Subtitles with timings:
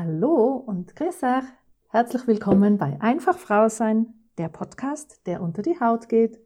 [0.00, 1.42] Hallo und grüß euch.
[1.88, 6.38] Herzlich willkommen bei Einfach Frau sein, der Podcast, der unter die Haut geht.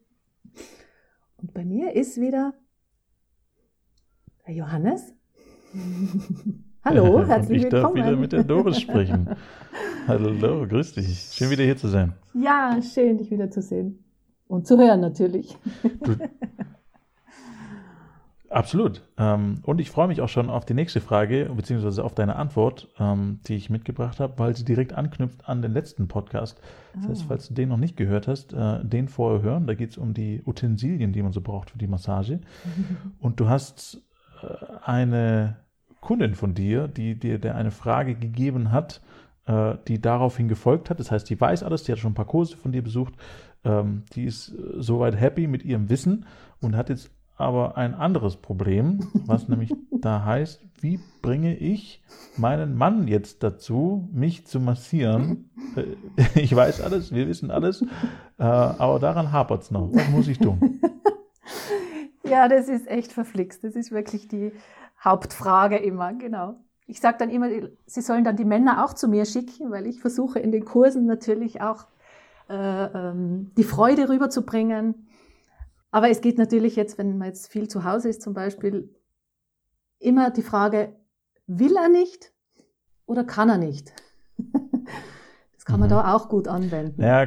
[1.37, 2.55] Und bei mir ist wieder
[4.47, 5.13] der Johannes.
[6.83, 7.99] Hallo, herzlich ich willkommen.
[7.99, 9.29] Ich darf wieder mit der Doris sprechen.
[10.09, 11.35] Hallo, grüß dich.
[11.35, 12.15] Schön wieder hier zu sein.
[12.33, 14.03] Ja, schön dich wieder zu sehen.
[14.49, 15.59] Und zu hören natürlich.
[16.01, 16.17] Du,
[18.53, 19.01] Absolut.
[19.17, 22.89] Ähm, und ich freue mich auch schon auf die nächste Frage, beziehungsweise auf deine Antwort,
[22.99, 26.61] ähm, die ich mitgebracht habe, weil sie direkt anknüpft an den letzten Podcast.
[26.95, 27.25] Das heißt, ah.
[27.29, 29.67] falls du den noch nicht gehört hast, äh, den vorher hören.
[29.67, 32.41] Da geht es um die Utensilien, die man so braucht für die Massage.
[33.21, 34.03] Und du hast
[34.43, 34.47] äh,
[34.85, 35.57] eine
[36.01, 39.01] Kundin von dir, die dir eine Frage gegeben hat,
[39.47, 41.01] äh, die daraufhin gefolgt hat.
[41.01, 43.15] Das heißt, die weiß alles, die hat schon ein paar Kurse von dir besucht.
[43.65, 46.27] Ähm, die ist soweit happy mit ihrem Wissen
[46.61, 52.03] und hat jetzt aber ein anderes Problem, was nämlich da heißt, wie bringe ich
[52.37, 55.51] meinen Mann jetzt dazu, mich zu massieren?
[55.77, 57.83] Äh, ich weiß alles, wir wissen alles,
[58.39, 59.91] äh, aber daran hapert es noch.
[59.93, 60.81] Was muss ich tun?
[62.25, 63.63] Ja, das ist echt verflixt.
[63.63, 64.53] Das ist wirklich die
[65.05, 66.55] Hauptfrage immer, genau.
[66.87, 67.49] Ich sage dann immer,
[67.85, 71.05] sie sollen dann die Männer auch zu mir schicken, weil ich versuche in den Kursen
[71.05, 71.87] natürlich auch
[72.49, 75.09] äh, ähm, die Freude rüberzubringen
[75.93, 78.93] aber es geht natürlich jetzt, wenn man jetzt viel zu Hause ist zum Beispiel,
[80.01, 80.97] immer die Frage,
[81.47, 82.33] will er nicht
[83.07, 83.93] oder kann er nicht?
[85.55, 85.93] Das kann man mhm.
[85.93, 87.01] da auch gut anwenden.
[87.01, 87.25] Ja,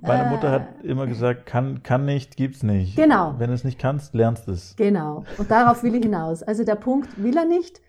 [0.00, 2.96] meine Mutter hat immer gesagt, kann, kann nicht, gibt's nicht.
[2.96, 3.34] Genau.
[3.36, 4.74] Wenn du es nicht kannst, lernst du es.
[4.76, 5.24] Genau.
[5.36, 6.42] Und darauf will ich hinaus.
[6.42, 7.82] Also der Punkt, will er nicht,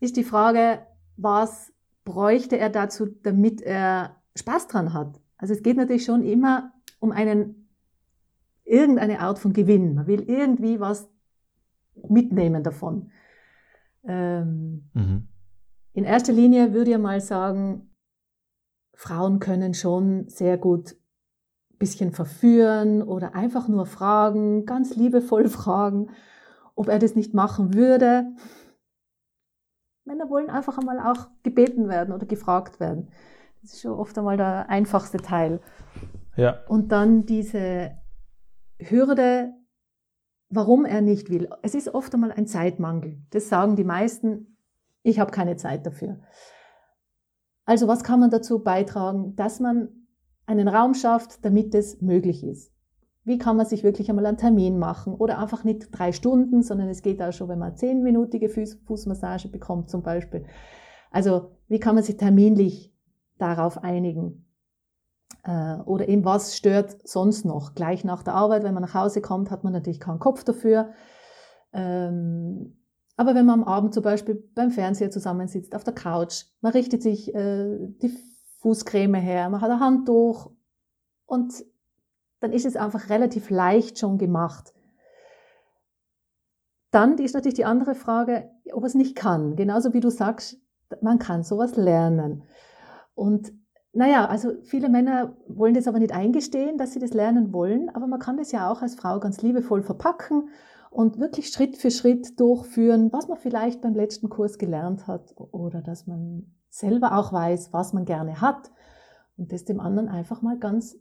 [0.00, 0.80] ist die Frage,
[1.16, 1.72] was
[2.04, 5.18] bräuchte er dazu, damit er Spaß dran hat?
[5.38, 7.65] Also es geht natürlich schon immer um einen
[8.66, 9.94] irgendeine Art von Gewinn.
[9.94, 11.08] Man will irgendwie was
[12.08, 13.10] mitnehmen davon.
[14.04, 15.28] Ähm, mhm.
[15.92, 17.90] In erster Linie würde ich mal sagen,
[18.94, 20.92] Frauen können schon sehr gut
[21.72, 26.10] ein bisschen verführen oder einfach nur fragen, ganz liebevoll fragen,
[26.74, 28.26] ob er das nicht machen würde.
[30.04, 33.08] Männer wollen einfach einmal auch gebeten werden oder gefragt werden.
[33.62, 35.60] Das ist schon oft einmal der einfachste Teil.
[36.36, 36.60] Ja.
[36.68, 37.96] Und dann diese
[38.78, 39.52] Hürde,
[40.48, 41.48] warum er nicht will.
[41.62, 43.18] Es ist oft einmal ein Zeitmangel.
[43.30, 44.58] Das sagen die meisten,
[45.02, 46.20] ich habe keine Zeit dafür.
[47.64, 49.88] Also was kann man dazu beitragen, dass man
[50.46, 52.72] einen Raum schafft, damit es möglich ist?
[53.24, 56.88] Wie kann man sich wirklich einmal einen Termin machen oder einfach nicht drei Stunden, sondern
[56.88, 60.46] es geht auch schon, wenn man zehnminütige Fuß Fußmassage bekommt zum Beispiel.
[61.10, 62.94] Also wie kann man sich terminlich
[63.38, 64.45] darauf einigen?
[65.46, 67.74] Äh, oder eben was stört sonst noch?
[67.74, 70.90] Gleich nach der Arbeit, wenn man nach Hause kommt, hat man natürlich keinen Kopf dafür.
[71.72, 72.76] Ähm,
[73.16, 77.02] aber wenn man am Abend zum Beispiel beim Fernseher zusammensitzt, auf der Couch, man richtet
[77.02, 78.12] sich äh, die
[78.60, 80.50] Fußcreme her, man hat ein Handtuch
[81.24, 81.64] und
[82.40, 84.74] dann ist es einfach relativ leicht schon gemacht.
[86.90, 89.56] Dann ist natürlich die andere Frage, ob es nicht kann.
[89.56, 90.58] Genauso wie du sagst,
[91.00, 92.44] man kann sowas lernen.
[93.14, 93.52] Und
[93.96, 98.06] naja, also viele Männer wollen das aber nicht eingestehen, dass sie das lernen wollen, aber
[98.06, 100.50] man kann das ja auch als Frau ganz liebevoll verpacken
[100.90, 105.80] und wirklich Schritt für Schritt durchführen, was man vielleicht beim letzten Kurs gelernt hat oder
[105.80, 108.70] dass man selber auch weiß, was man gerne hat
[109.38, 110.98] und das dem anderen einfach mal ganz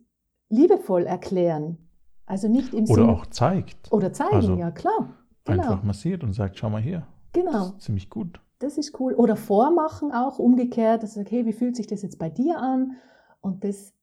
[0.47, 1.77] liebevoll erklären.
[2.25, 3.91] Also nicht im Oder Sinn, auch zeigt.
[3.91, 5.15] Oder zeigen, also ja klar.
[5.43, 5.63] Genau.
[5.63, 7.05] Einfach massiert und sagt, schau mal hier.
[7.33, 7.51] Genau.
[7.51, 8.39] Das ist ziemlich gut.
[8.59, 9.13] Das ist cool.
[9.13, 12.93] Oder vormachen auch umgekehrt, dass ich hey, wie fühlt sich das jetzt bei dir an?
[13.41, 13.93] Und das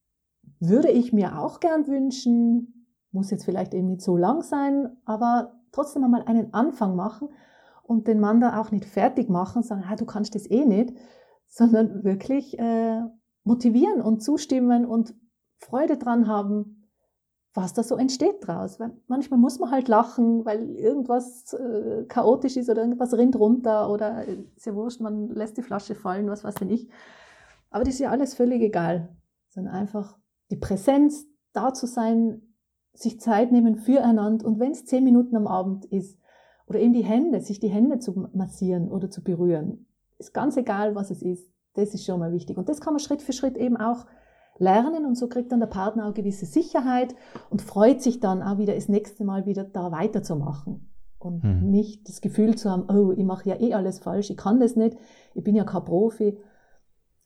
[0.60, 2.86] würde ich mir auch gern wünschen.
[3.10, 7.28] Muss jetzt vielleicht eben nicht so lang sein, aber trotzdem einmal einen Anfang machen
[7.82, 10.94] und den Mann da auch nicht fertig machen, sagen, ah, du kannst das eh nicht,
[11.48, 13.02] sondern wirklich äh,
[13.44, 15.14] motivieren und zustimmen und
[15.58, 16.81] Freude dran haben,
[17.54, 18.80] was da so entsteht draus.
[18.80, 23.90] Weil manchmal muss man halt lachen, weil irgendwas äh, chaotisch ist oder irgendwas rinnt runter
[23.90, 26.88] oder äh, ist ja wurscht, man lässt die Flasche fallen, was weiß denn ich.
[27.70, 29.08] Aber das ist ja alles völlig egal,
[29.48, 30.18] sondern einfach
[30.50, 32.42] die Präsenz, da zu sein,
[32.94, 36.18] sich Zeit nehmen füreinander und wenn es zehn Minuten am Abend ist
[36.66, 39.86] oder eben die Hände, sich die Hände zu massieren oder zu berühren,
[40.18, 41.50] ist ganz egal, was es ist.
[41.74, 42.58] Das ist schon mal wichtig.
[42.58, 44.06] Und das kann man Schritt für Schritt eben auch
[44.62, 47.14] lernen und so kriegt dann der Partner auch gewisse Sicherheit
[47.50, 50.88] und freut sich dann auch wieder das nächste Mal wieder da weiterzumachen.
[51.18, 51.70] Und hm.
[51.70, 54.76] nicht das Gefühl zu haben, oh, ich mache ja eh alles falsch, ich kann das
[54.76, 54.96] nicht,
[55.34, 56.38] ich bin ja kein Profi.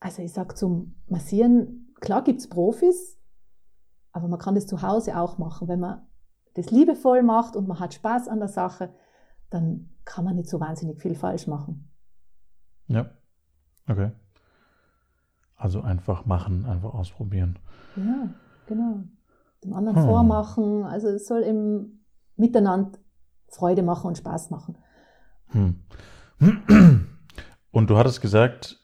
[0.00, 3.18] Also ich sage zum Massieren, klar gibt es Profis,
[4.12, 5.68] aber man kann das zu Hause auch machen.
[5.68, 6.06] Wenn man
[6.54, 8.90] das liebevoll macht und man hat Spaß an der Sache,
[9.50, 11.90] dann kann man nicht so wahnsinnig viel falsch machen.
[12.88, 13.10] Ja.
[13.88, 14.12] Okay.
[15.56, 17.58] Also einfach machen, einfach ausprobieren.
[17.97, 18.29] Ja,
[18.67, 19.05] genau.
[19.64, 20.05] Dem anderen hm.
[20.05, 20.85] vormachen.
[20.85, 22.00] Also es soll im
[22.37, 22.99] Miteinander
[23.49, 24.76] Freude machen und Spaß machen.
[25.49, 25.76] Hm.
[27.70, 28.79] Und du hattest gesagt,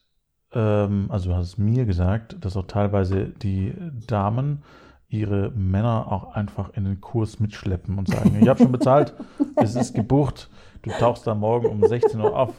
[0.53, 3.75] ähm, also du hast mir gesagt, dass auch teilweise die
[4.07, 4.63] Damen
[5.09, 9.15] ihre Männer auch einfach in den Kurs mitschleppen und sagen, ich habe schon bezahlt,
[9.57, 10.49] es ist gebucht,
[10.83, 12.55] du tauchst da morgen um 16 Uhr auf.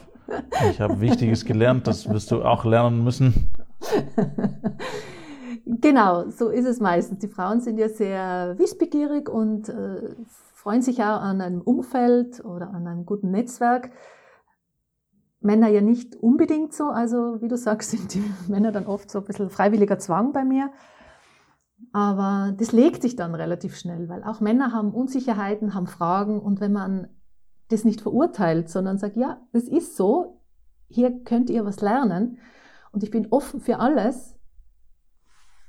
[0.70, 3.50] Ich habe Wichtiges gelernt, das wirst du auch lernen müssen.
[5.66, 7.20] Genau, so ist es meistens.
[7.20, 10.14] Die Frauen sind ja sehr wissbegierig und äh,
[10.54, 13.90] freuen sich auch an einem Umfeld oder an einem guten Netzwerk.
[15.40, 16.84] Männer ja nicht unbedingt so.
[16.88, 20.44] Also, wie du sagst, sind die Männer dann oft so ein bisschen freiwilliger Zwang bei
[20.44, 20.70] mir.
[21.92, 26.60] Aber das legt sich dann relativ schnell, weil auch Männer haben Unsicherheiten, haben Fragen und
[26.60, 27.08] wenn man
[27.68, 30.40] das nicht verurteilt, sondern sagt, ja, das ist so,
[30.88, 32.38] hier könnt ihr was lernen
[32.94, 34.36] und ich bin offen für alles.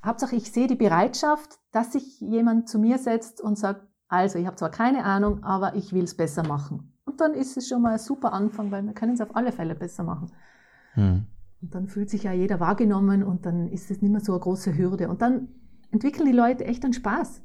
[0.06, 4.46] Hauptsache, ich sehe die Bereitschaft, dass sich jemand zu mir setzt und sagt, also ich
[4.46, 6.94] habe zwar keine Ahnung, aber ich will es besser machen.
[7.06, 9.52] Und dann ist es schon mal ein super Anfang, weil wir können es auf alle
[9.52, 10.32] Fälle besser machen.
[10.94, 11.26] Hm.
[11.62, 14.42] Und dann fühlt sich ja jeder wahrgenommen und dann ist es nicht mehr so eine
[14.42, 15.10] große Hürde.
[15.10, 15.48] Und dann
[15.90, 17.42] entwickeln die Leute echt einen Spaß.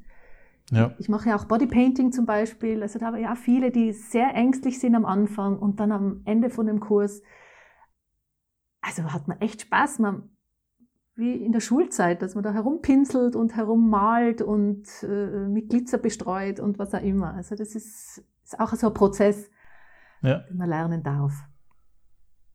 [0.71, 0.95] Ja.
[0.99, 2.83] Ich mache ja auch Bodypainting zum Beispiel.
[2.83, 6.21] Also da habe ich ja viele, die sehr ängstlich sind am Anfang und dann am
[6.27, 7.23] Ende von dem Kurs.
[8.81, 9.99] Also hat man echt Spaß.
[9.99, 10.31] Man,
[11.15, 16.61] wie in der Schulzeit, dass man da herumpinselt und herummalt und äh, mit Glitzer bestreut
[16.61, 17.35] und was auch immer.
[17.35, 19.51] Also das ist, ist auch so ein Prozess,
[20.23, 20.39] ja.
[20.39, 21.35] den man lernen darf.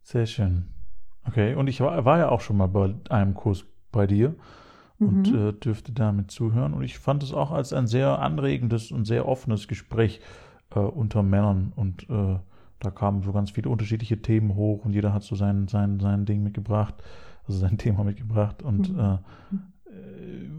[0.02, 0.74] Sehr schön.
[1.28, 4.36] Okay, und ich war, war ja auch schon mal bei einem Kurs bei dir
[5.00, 5.50] und mhm.
[5.50, 6.74] äh, dürfte damit zuhören.
[6.74, 10.22] Und ich fand es auch als ein sehr anregendes und sehr offenes Gespräch
[10.74, 11.74] äh, unter Männern.
[11.76, 12.40] Und äh,
[12.80, 16.26] da kamen so ganz viele unterschiedliche Themen hoch und jeder hat so sein, sein, sein
[16.26, 16.96] Ding mitgebracht,
[17.48, 18.64] also sein Thema mitgebracht.
[18.64, 19.00] Und mhm.
[19.00, 19.18] Äh,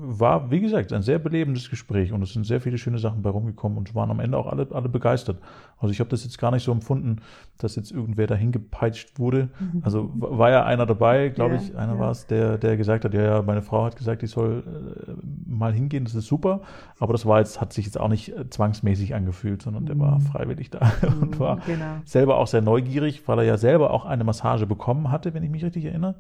[0.09, 3.31] war, wie gesagt, ein sehr belebendes Gespräch und es sind sehr viele schöne Sachen bei
[3.31, 5.38] rumgekommen und waren am Ende auch alle, alle begeistert.
[5.79, 7.17] Also ich habe das jetzt gar nicht so empfunden,
[7.59, 9.49] dass jetzt irgendwer dahin gepeitscht wurde.
[9.59, 9.83] Mhm.
[9.85, 11.99] Also war ja einer dabei, glaube ja, ich, einer ja.
[11.99, 15.12] war es, der, der gesagt hat, ja, ja, meine Frau hat gesagt, ich soll äh,
[15.47, 16.62] mal hingehen, das ist super.
[16.99, 19.87] Aber das war jetzt, hat sich jetzt auch nicht äh, zwangsmäßig angefühlt, sondern mhm.
[19.87, 20.23] der war mhm.
[20.23, 21.97] freiwillig da mhm, und war genau.
[22.05, 25.50] selber auch sehr neugierig, weil er ja selber auch eine Massage bekommen hatte, wenn ich
[25.50, 26.15] mich richtig erinnere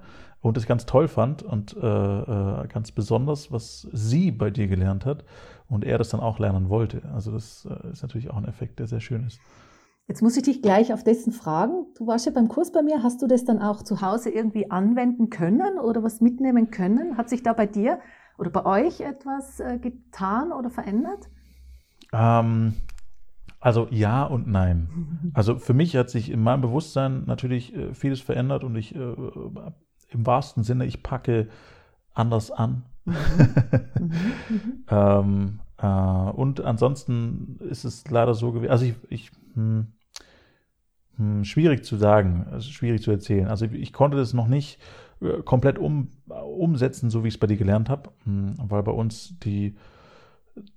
[0.46, 5.04] und das ganz toll fand und äh, äh, ganz besonders, was sie bei dir gelernt
[5.04, 5.24] hat
[5.68, 7.02] und er das dann auch lernen wollte.
[7.12, 9.40] Also das äh, ist natürlich auch ein Effekt, der sehr schön ist.
[10.06, 11.86] Jetzt muss ich dich gleich auf dessen fragen.
[11.98, 13.02] Du warst ja beim Kurs bei mir.
[13.02, 17.16] Hast du das dann auch zu Hause irgendwie anwenden können oder was mitnehmen können?
[17.16, 17.98] Hat sich da bei dir
[18.38, 21.28] oder bei euch etwas äh, getan oder verändert?
[22.12, 22.74] Ähm,
[23.58, 25.32] also ja und nein.
[25.34, 29.14] Also für mich hat sich in meinem Bewusstsein natürlich vieles verändert und ich äh,
[30.08, 31.48] im wahrsten Sinne, ich packe
[32.14, 32.84] anders an.
[33.04, 33.14] Mhm.
[34.48, 34.84] Mhm.
[34.88, 39.88] ähm, äh, und ansonsten ist es leider so gewesen, also ich, ich hm,
[41.16, 43.48] hm, schwierig zu sagen, also schwierig zu erzählen.
[43.48, 44.78] Also ich, ich konnte das noch nicht
[45.20, 48.92] äh, komplett um, umsetzen, so wie ich es bei dir gelernt habe, hm, weil bei
[48.92, 49.76] uns die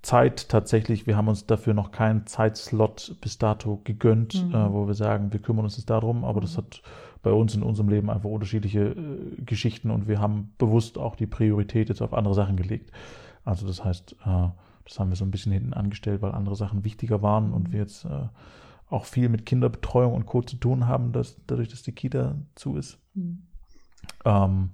[0.02, 4.54] Zeit tatsächlich, wir haben uns dafür noch keinen Zeitslot bis dato gegönnt, mhm.
[4.54, 6.58] äh, wo wir sagen, wir kümmern uns jetzt darum, aber das mhm.
[6.58, 6.82] hat
[7.22, 11.26] bei uns in unserem Leben einfach unterschiedliche äh, Geschichten und wir haben bewusst auch die
[11.26, 12.90] Priorität jetzt auf andere Sachen gelegt.
[13.44, 14.48] Also das heißt, äh,
[14.84, 17.80] das haben wir so ein bisschen hinten angestellt, weil andere Sachen wichtiger waren und wir
[17.80, 18.28] jetzt äh,
[18.88, 20.42] auch viel mit Kinderbetreuung und Co.
[20.42, 22.98] zu tun haben, dass, dadurch, dass die Kita zu ist.
[23.14, 23.42] Mhm.
[24.24, 24.70] Ähm,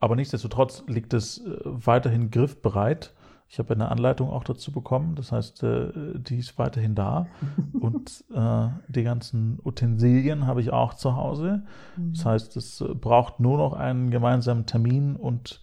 [0.00, 3.14] aber nichtsdestotrotz liegt es äh, weiterhin griffbereit
[3.50, 7.26] ich habe eine Anleitung auch dazu bekommen, das heißt, äh, die ist weiterhin da.
[7.80, 11.64] Und äh, die ganzen Utensilien habe ich auch zu Hause.
[11.96, 12.12] Mhm.
[12.14, 15.62] Das heißt, es äh, braucht nur noch einen gemeinsamen Termin und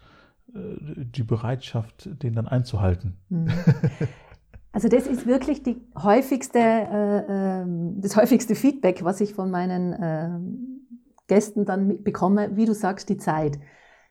[0.49, 3.17] die Bereitschaft, den dann einzuhalten.
[3.29, 3.49] Mhm.
[4.77, 9.93] Also das ist wirklich die häufigste, äh, ähm, das häufigste Feedback, was ich von meinen
[9.93, 10.39] äh,
[11.27, 13.57] Gästen dann bekomme, wie du sagst, die Zeit.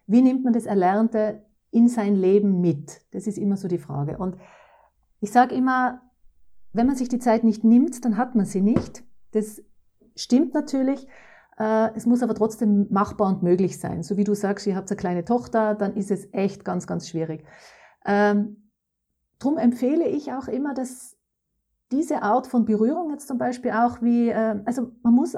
[0.09, 1.46] Wie nimmt man das Erlernte
[1.77, 3.03] in sein Leben mit?
[3.13, 4.19] Das ist immer so die Frage.
[4.19, 4.37] Und
[5.21, 6.03] ich sage immer,
[6.73, 9.05] wenn man sich die Zeit nicht nimmt, dann hat man sie nicht.
[9.33, 9.63] Das
[10.15, 11.07] stimmt natürlich.
[11.59, 14.03] Äh, es muss aber trotzdem machbar und möglich sein.
[14.03, 17.09] So wie du sagst, ihr habt eine kleine Tochter, dann ist es echt ganz, ganz
[17.09, 17.45] schwierig.
[18.05, 18.71] Ähm,
[19.39, 21.17] drum empfehle ich auch immer, dass
[21.93, 25.37] diese Art von Berührung jetzt zum Beispiel auch wie, äh, also man muss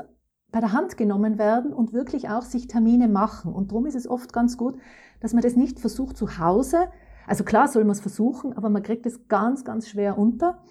[0.50, 3.52] bei der Hand genommen werden und wirklich auch sich Termine machen.
[3.52, 4.78] Und darum ist es oft ganz gut,
[5.21, 6.88] dass man das nicht versucht zu Hause.
[7.26, 10.62] Also klar soll man es versuchen, aber man kriegt es ganz, ganz schwer unter.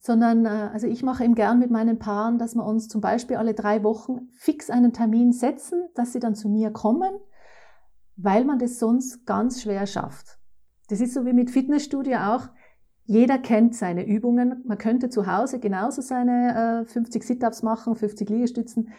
[0.00, 3.36] sondern äh, also ich mache eben gern mit meinen Paaren, dass wir uns zum Beispiel
[3.36, 7.12] alle drei Wochen fix einen Termin setzen, dass sie dann zu mir kommen,
[8.16, 10.40] weil man das sonst ganz schwer schafft.
[10.88, 12.48] Das ist so wie mit Fitnessstudio auch.
[13.04, 14.62] Jeder kennt seine Übungen.
[14.66, 18.90] Man könnte zu Hause genauso seine äh, 50 Sit-ups machen, 50 Liegestützen.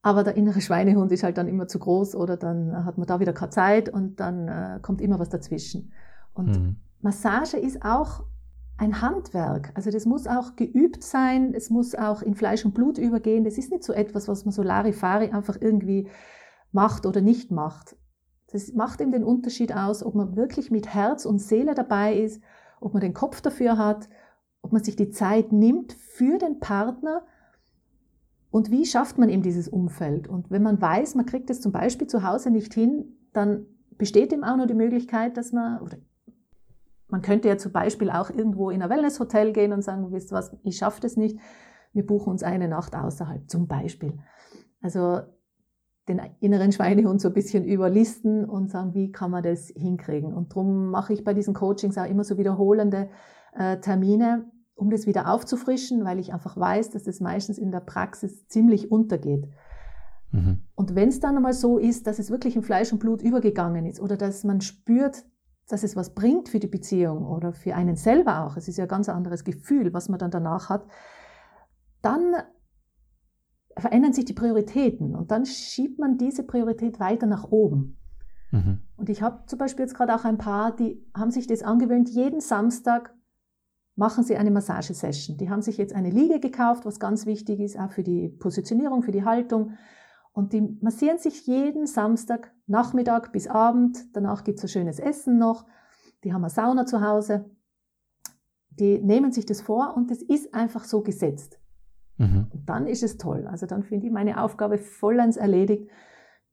[0.00, 3.20] Aber der innere Schweinehund ist halt dann immer zu groß oder dann hat man da
[3.20, 5.92] wieder keine Zeit und dann äh, kommt immer was dazwischen.
[6.34, 6.76] Und mhm.
[7.00, 8.24] Massage ist auch
[8.78, 9.70] ein Handwerk.
[9.74, 13.44] Also das muss auch geübt sein, es muss auch in Fleisch und Blut übergehen.
[13.44, 16.08] Das ist nicht so etwas, was man so Larifari einfach irgendwie
[16.72, 17.96] macht oder nicht macht.
[18.50, 22.42] Das macht eben den Unterschied aus, ob man wirklich mit Herz und Seele dabei ist,
[22.82, 24.08] ob man den Kopf dafür hat,
[24.62, 27.24] ob man sich die Zeit nimmt für den Partner
[28.50, 30.28] und wie schafft man eben dieses Umfeld.
[30.28, 34.32] Und wenn man weiß, man kriegt es zum Beispiel zu Hause nicht hin, dann besteht
[34.32, 35.96] eben auch noch die Möglichkeit, dass man, oder
[37.08, 40.56] man könnte ja zum Beispiel auch irgendwo in ein Wellnesshotel gehen und sagen, wisst was,
[40.62, 41.38] ich schaffe das nicht,
[41.92, 44.18] wir buchen uns eine Nacht außerhalb, zum Beispiel.
[44.80, 45.20] Also
[46.08, 50.34] den inneren Schweinehund so ein bisschen überlisten und sagen, wie kann man das hinkriegen.
[50.34, 53.08] Und darum mache ich bei diesen Coachings auch immer so wiederholende
[53.54, 57.80] äh, Termine, um das wieder aufzufrischen, weil ich einfach weiß, dass das meistens in der
[57.80, 59.48] Praxis ziemlich untergeht.
[60.32, 60.62] Mhm.
[60.74, 63.86] Und wenn es dann einmal so ist, dass es wirklich in Fleisch und Blut übergegangen
[63.86, 65.24] ist oder dass man spürt,
[65.68, 68.84] dass es was bringt für die Beziehung oder für einen selber auch, es ist ja
[68.86, 70.86] ein ganz anderes Gefühl, was man dann danach hat,
[72.00, 72.34] dann
[73.76, 77.98] verändern sich die Prioritäten und dann schiebt man diese Priorität weiter nach oben.
[78.50, 78.80] Mhm.
[78.96, 82.08] Und ich habe zum Beispiel jetzt gerade auch ein paar, die haben sich das angewöhnt,
[82.10, 83.14] jeden Samstag
[83.96, 85.36] machen sie eine Massagesession.
[85.36, 89.02] Die haben sich jetzt eine Liege gekauft, was ganz wichtig ist, auch für die Positionierung,
[89.02, 89.72] für die Haltung.
[90.32, 94.16] Und die massieren sich jeden Samstag, Nachmittag bis Abend.
[94.16, 95.66] Danach gibt es ein schönes Essen noch.
[96.24, 97.50] Die haben eine Sauna zu Hause.
[98.70, 101.61] Die nehmen sich das vor und das ist einfach so gesetzt.
[102.18, 102.46] Mhm.
[102.52, 103.46] Und dann ist es toll.
[103.46, 105.88] Also dann finde ich meine Aufgabe vollends erledigt.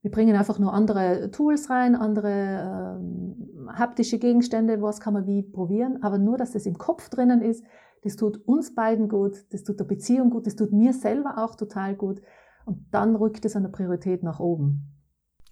[0.01, 5.43] Wir bringen einfach nur andere Tools rein, andere äh, haptische Gegenstände, was kann man wie
[5.43, 6.01] probieren.
[6.03, 7.65] Aber nur, dass das im Kopf drinnen ist,
[8.03, 11.55] das tut uns beiden gut, das tut der Beziehung gut, das tut mir selber auch
[11.55, 12.21] total gut.
[12.65, 14.95] Und dann rückt es an der Priorität nach oben.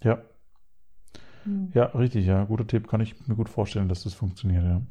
[0.02, 0.20] Ja.
[1.48, 1.72] Hm.
[1.74, 2.44] Ja, richtig, ja.
[2.44, 4.82] Guter Tipp, kann ich mir gut vorstellen, dass das funktioniert, ja.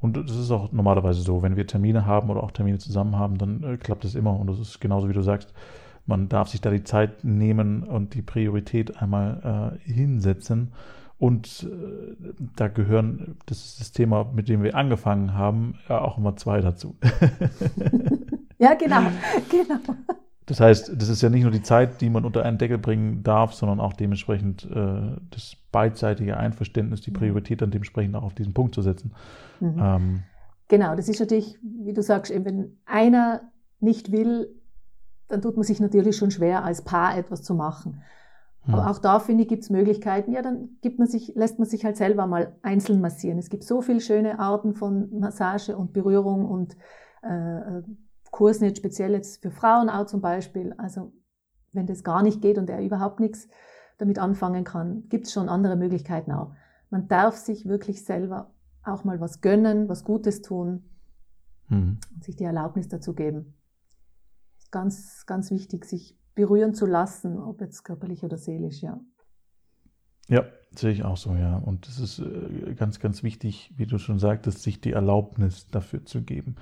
[0.00, 3.38] Und das ist auch normalerweise so, wenn wir Termine haben oder auch Termine zusammen haben,
[3.38, 4.38] dann äh, klappt das immer.
[4.38, 5.54] Und das ist genauso, wie du sagst,
[6.06, 10.72] man darf sich da die Zeit nehmen und die Priorität einmal äh, hinsetzen.
[11.18, 12.16] Und äh,
[12.56, 16.60] da gehören, das ist das Thema, mit dem wir angefangen haben, ja auch immer zwei
[16.60, 16.96] dazu.
[18.58, 19.02] ja, genau,
[19.48, 19.78] genau.
[20.46, 23.22] Das heißt, das ist ja nicht nur die Zeit, die man unter einen Deckel bringen
[23.22, 27.14] darf, sondern auch dementsprechend äh, das beidseitige Einverständnis, die mhm.
[27.14, 29.12] Priorität dann dementsprechend auch auf diesen Punkt zu setzen.
[29.60, 29.76] Mhm.
[29.78, 30.22] Ähm,
[30.68, 33.42] genau, das ist natürlich, wie du sagst, eben, wenn einer
[33.80, 34.48] nicht will,
[35.28, 38.02] dann tut man sich natürlich schon schwer, als Paar etwas zu machen.
[38.66, 38.74] Mhm.
[38.74, 40.32] Aber auch da, finde ich, gibt es Möglichkeiten.
[40.32, 43.38] Ja, dann gibt man sich, lässt man sich halt selber mal einzeln massieren.
[43.38, 46.76] Es gibt so viele schöne Arten von Massage und Berührung und
[47.22, 47.82] äh,
[48.32, 50.74] Kurs nicht speziell jetzt für Frauen auch zum Beispiel.
[50.78, 51.12] Also
[51.72, 53.46] wenn das gar nicht geht und er überhaupt nichts
[53.98, 56.52] damit anfangen kann, gibt es schon andere Möglichkeiten auch.
[56.90, 58.50] Man darf sich wirklich selber
[58.82, 60.82] auch mal was gönnen, was Gutes tun
[61.68, 61.98] mhm.
[62.14, 63.54] und sich die Erlaubnis dazu geben.
[64.70, 68.98] Ganz, ganz wichtig, sich berühren zu lassen, ob jetzt körperlich oder seelisch, ja.
[70.28, 71.58] Ja, sehe ich auch so, ja.
[71.58, 76.06] Und es ist äh, ganz, ganz wichtig, wie du schon sagtest, sich die Erlaubnis dafür
[76.06, 76.56] zu geben.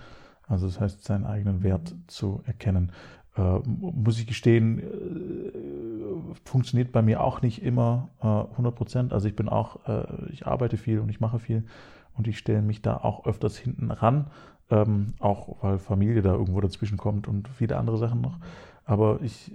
[0.50, 2.92] Also das heißt, seinen eigenen Wert zu erkennen.
[3.36, 9.12] Äh, muss ich gestehen, äh, funktioniert bei mir auch nicht immer äh, 100 Prozent.
[9.12, 11.64] Also ich bin auch, äh, ich arbeite viel und ich mache viel
[12.16, 14.26] und ich stelle mich da auch öfters hinten ran,
[14.70, 18.38] ähm, auch weil Familie da irgendwo dazwischen kommt und viele andere Sachen noch.
[18.84, 19.52] Aber ich,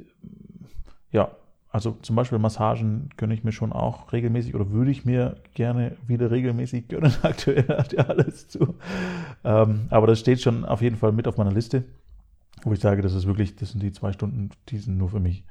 [1.12, 1.30] ja,
[1.76, 5.98] also zum Beispiel Massagen gönne ich mir schon auch regelmäßig oder würde ich mir gerne
[6.08, 7.14] wieder regelmäßig gönnen.
[7.22, 8.76] Aktuell hat ja alles zu.
[9.44, 11.84] Ähm, aber das steht schon auf jeden Fall mit auf meiner Liste,
[12.64, 15.20] wo ich sage, das ist wirklich, das sind die zwei Stunden, die sind nur für
[15.20, 15.44] mich.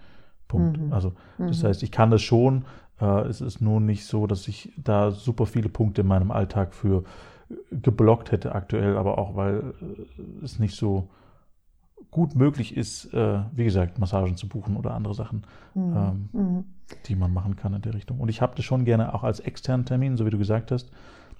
[0.49, 0.81] Punkt.
[0.81, 0.95] Mhm.
[0.95, 1.67] Also das mhm.
[1.67, 2.65] heißt, ich kann das schon.
[3.03, 6.73] Äh, es ist nur nicht so, dass ich da super viele Punkte in meinem Alltag
[6.73, 7.05] für
[7.71, 11.11] geblockt hätte aktuell, aber auch weil äh, es nicht so
[12.11, 15.97] gut möglich ist, äh, wie gesagt, Massagen zu buchen oder andere Sachen, mhm.
[15.97, 16.65] Ähm, mhm.
[17.07, 18.21] die man machen kann in der Richtung.
[18.21, 20.91] Und ich habe das schon gerne auch als externen Termin, so wie du gesagt hast.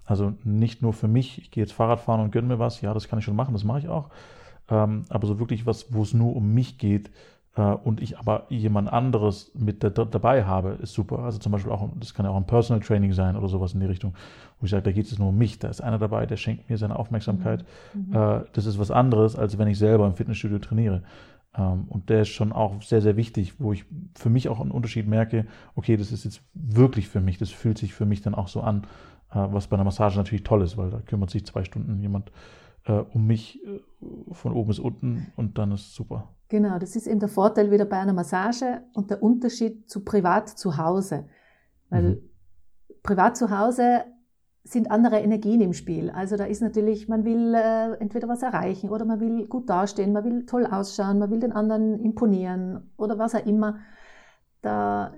[0.05, 2.93] Also nicht nur für mich, ich gehe jetzt Fahrrad fahren und gönne mir was, ja,
[2.93, 4.11] das kann ich schon machen, das mache ich auch.
[4.69, 7.11] Ähm, aber so wirklich was, wo es nur um mich geht,
[7.63, 11.21] und ich aber jemand anderes mit da, dabei habe, ist super.
[11.21, 13.81] Also zum Beispiel auch, das kann ja auch ein Personal Training sein oder sowas in
[13.81, 14.15] die Richtung,
[14.59, 15.61] wo ich sage, da geht es nur um mich.
[15.61, 17.65] Da ist einer dabei, der schenkt mir seine Aufmerksamkeit.
[17.95, 18.13] Mhm.
[18.13, 21.03] Äh, das ist was anderes, als wenn ich selber im Fitnessstudio trainiere.
[21.57, 23.85] Ähm, und der ist schon auch sehr, sehr wichtig, wo ich
[24.15, 25.47] für mich auch einen Unterschied merke,
[25.77, 28.63] okay, das ist jetzt wirklich für mich, das fühlt sich für mich dann auch so
[28.63, 28.83] an,
[29.31, 32.33] äh, was bei einer Massage natürlich toll ist, weil da kümmert sich zwei Stunden jemand
[32.87, 33.61] äh, um mich
[34.33, 36.35] von oben bis unten und dann ist es super.
[36.49, 40.49] Genau, das ist eben der Vorteil wieder bei einer Massage und der Unterschied zu privat
[40.49, 41.27] zu Hause.
[41.91, 42.19] Weil mhm.
[43.03, 44.05] privat zu Hause
[44.65, 46.11] sind andere Energien im Spiel.
[46.11, 50.13] Also da ist natürlich, man will äh, entweder was erreichen oder man will gut dastehen,
[50.13, 53.79] man will toll ausschauen, man will den anderen imponieren oder was auch immer.
[54.63, 55.13] Da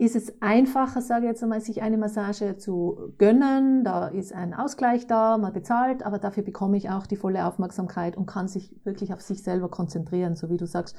[0.00, 3.84] ist es einfacher, sage ich jetzt einmal, sich eine Massage zu gönnen.
[3.84, 8.16] Da ist ein Ausgleich da, man bezahlt, aber dafür bekomme ich auch die volle Aufmerksamkeit
[8.16, 10.96] und kann sich wirklich auf sich selber konzentrieren, so wie du sagst.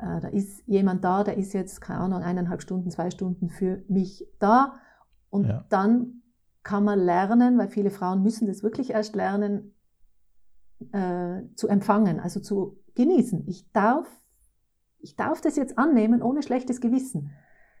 [0.00, 3.84] Äh, da ist jemand da, der ist jetzt, keine Ahnung, eineinhalb Stunden, zwei Stunden für
[3.86, 4.80] mich da.
[5.30, 5.64] Und ja.
[5.68, 6.22] dann
[6.64, 9.76] kann man lernen, weil viele Frauen müssen das wirklich erst lernen,
[10.90, 13.46] äh, zu empfangen, also zu genießen.
[13.46, 14.08] Ich darf,
[14.98, 17.30] ich darf das jetzt annehmen ohne schlechtes Gewissen.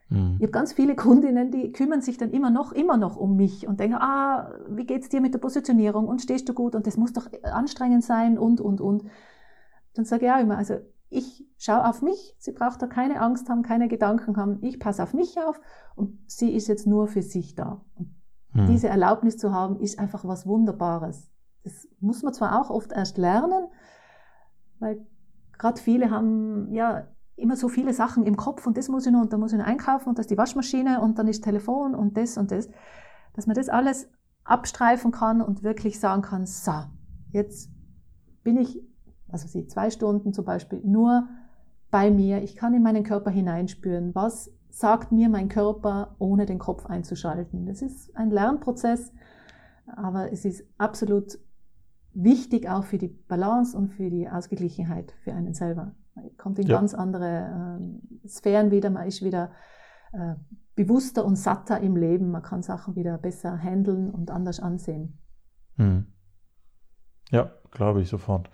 [0.08, 0.36] Mhm.
[0.38, 3.66] Ich habe ganz viele Kundinnen, die kümmern sich dann immer noch, immer noch um mich
[3.66, 6.96] und denken, ah, wie geht's dir mit der Positionierung und stehst du gut und das
[6.96, 9.04] muss doch anstrengend sein und, und, und.
[9.94, 10.76] Dann sage ich auch immer, also
[11.10, 15.02] ich schaue auf mich, sie braucht da keine Angst haben, keine Gedanken haben, ich passe
[15.02, 15.60] auf mich auf
[15.94, 17.84] und sie ist jetzt nur für sich da.
[17.94, 18.14] Und
[18.52, 18.66] mhm.
[18.66, 21.30] diese Erlaubnis zu haben, ist einfach was Wunderbares.
[21.62, 23.68] Das muss man zwar auch oft erst lernen,
[24.80, 25.06] weil
[25.56, 27.06] gerade viele haben ja
[27.36, 29.58] immer so viele Sachen im Kopf und das muss ich noch und da muss ich
[29.58, 32.68] noch einkaufen und das ist die Waschmaschine und dann ist Telefon und das und das,
[33.34, 34.08] dass man das alles
[34.44, 36.72] abstreifen kann und wirklich sagen kann, so,
[37.32, 37.70] jetzt
[38.42, 38.80] bin ich,
[39.28, 41.28] weiß ich, zwei Stunden zum Beispiel nur
[41.90, 46.58] bei mir, ich kann in meinen Körper hineinspüren, was sagt mir mein Körper, ohne den
[46.58, 47.66] Kopf einzuschalten.
[47.66, 49.12] Das ist ein Lernprozess,
[49.86, 51.38] aber es ist absolut
[52.12, 55.94] wichtig auch für die Balance und für die Ausgeglichenheit für einen selber.
[56.14, 56.76] Man kommt in ja.
[56.76, 57.80] ganz andere
[58.24, 59.50] äh, Sphären wieder, man ist wieder
[60.12, 60.34] äh,
[60.74, 65.18] bewusster und satter im Leben, man kann Sachen wieder besser handeln und anders ansehen.
[65.76, 66.06] Hm.
[67.30, 68.50] Ja, glaube ich sofort.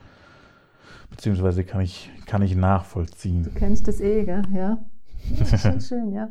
[1.10, 3.42] Beziehungsweise kann ich, kann ich nachvollziehen.
[3.42, 4.42] Du kennst das eh, gell?
[4.52, 4.78] Ja.
[5.38, 6.30] Das ist schon schön, ja.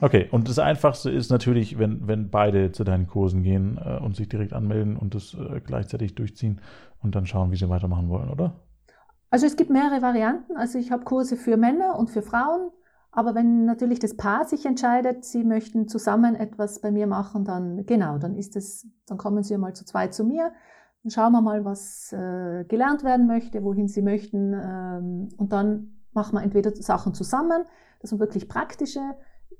[0.00, 4.16] Okay, und das Einfachste ist natürlich, wenn, wenn beide zu deinen Kursen gehen äh, und
[4.16, 6.60] sich direkt anmelden und das äh, gleichzeitig durchziehen
[7.00, 8.54] und dann schauen, wie sie weitermachen wollen, oder?
[9.30, 10.56] Also es gibt mehrere Varianten.
[10.56, 12.70] Also ich habe Kurse für Männer und für Frauen.
[13.12, 17.84] Aber wenn natürlich das Paar sich entscheidet, sie möchten zusammen etwas bei mir machen, dann
[17.86, 20.52] genau, dann ist es, dann kommen sie mal zu zweit zu mir.
[21.02, 24.52] Dann schauen wir mal, was äh, gelernt werden möchte, wohin sie möchten.
[24.52, 27.64] Ähm, und dann machen wir entweder Sachen zusammen,
[28.00, 29.00] dass man wirklich praktische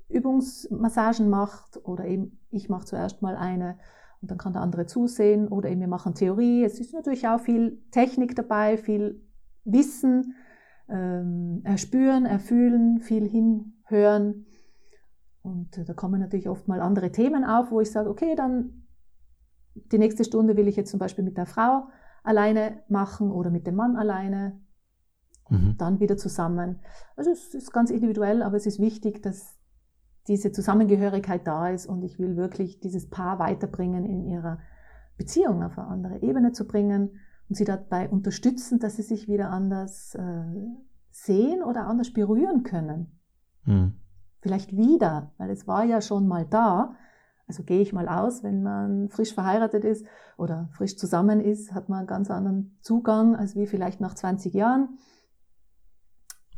[0.09, 3.77] Übungsmassagen macht oder eben ich mache zuerst mal eine
[4.21, 6.63] und dann kann der andere zusehen oder eben wir machen Theorie.
[6.63, 9.21] Es ist natürlich auch viel Technik dabei, viel
[9.63, 10.35] Wissen,
[10.89, 14.45] ähm, erspüren, erfühlen, viel hinhören.
[15.41, 18.87] Und äh, da kommen natürlich oft mal andere Themen auf, wo ich sage, okay, dann
[19.73, 21.87] die nächste Stunde will ich jetzt zum Beispiel mit der Frau
[22.23, 24.59] alleine machen oder mit dem Mann alleine,
[25.49, 25.75] mhm.
[25.77, 26.79] dann wieder zusammen.
[27.15, 29.57] Also es ist ganz individuell, aber es ist wichtig, dass
[30.27, 34.59] diese Zusammengehörigkeit da ist und ich will wirklich dieses Paar weiterbringen in ihrer
[35.17, 37.19] Beziehung auf eine andere Ebene zu bringen
[37.51, 40.45] und sie dabei unterstützen, dass sie sich wieder anders äh,
[41.09, 43.19] sehen oder anders berühren können.
[43.65, 43.95] Hm.
[44.39, 46.95] Vielleicht wieder, weil es war ja schon mal da.
[47.47, 50.05] Also gehe ich mal aus, wenn man frisch verheiratet ist
[50.37, 54.53] oder frisch zusammen ist, hat man einen ganz anderen Zugang als wie vielleicht nach 20
[54.53, 54.97] Jahren.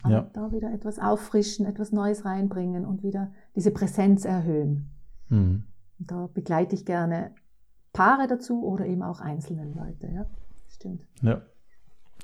[0.03, 0.29] Aber ja.
[0.31, 4.91] da wieder etwas auffrischen, etwas Neues reinbringen und wieder diese Präsenz erhöhen.
[5.29, 5.63] Mhm.
[5.97, 7.33] Da begleite ich gerne
[7.93, 10.11] Paare dazu oder eben auch einzelne Leute.
[10.13, 10.27] Ja
[10.75, 11.01] stimmt.
[11.21, 11.41] Ja.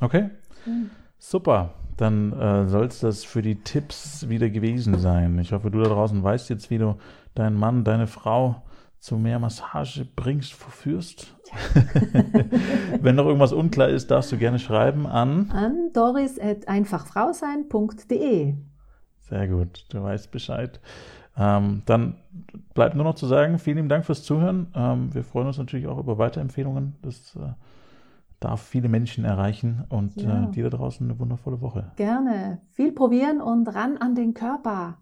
[0.01, 0.29] Okay.
[0.65, 0.89] Mhm.
[1.17, 1.75] Super.
[1.97, 5.37] Dann äh, soll es das für die Tipps wieder gewesen sein.
[5.39, 6.95] Ich hoffe, du da draußen weißt jetzt, wie du
[7.35, 8.63] deinen Mann, deine Frau
[8.99, 11.35] zu mehr Massage bringst, verführst.
[13.01, 18.55] Wenn noch irgendwas unklar ist, darfst du gerne schreiben an an doris@einfachfrausein.de.
[19.19, 20.79] Sehr gut, du weißt Bescheid.
[21.37, 22.15] Ähm, dann
[22.73, 24.67] bleibt nur noch zu sagen, vielen Dank fürs Zuhören.
[24.75, 26.95] Ähm, wir freuen uns natürlich auch über Weiterempfehlungen.
[27.01, 27.53] Das äh,
[28.39, 30.45] darf viele Menschen erreichen und ja.
[30.45, 31.91] äh, dir da draußen eine wundervolle Woche.
[31.95, 32.61] Gerne.
[32.71, 34.97] Viel probieren und ran an den Körper.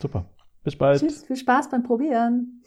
[0.00, 0.24] Super.
[0.64, 1.00] Bis bald.
[1.00, 1.24] Tschüss.
[1.24, 2.61] Viel Spaß beim Probieren.